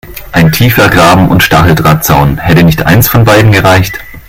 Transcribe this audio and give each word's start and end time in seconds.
Ein 0.31 0.51
tiefer 0.51 0.89
Graben 0.89 1.27
und 1.27 1.43
Stacheldrahtzaun– 1.43 2.37
hätte 2.39 2.63
nicht 2.63 2.81
eines 2.83 3.07
von 3.07 3.23
beidem 3.23 3.51
gereicht? 3.51 3.99